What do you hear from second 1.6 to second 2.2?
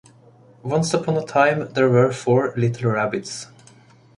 there were